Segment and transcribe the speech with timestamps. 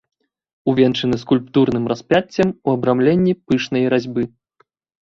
[0.73, 4.23] Увенчаны скульптурным распяццем у абрамленні пышнай разьбы.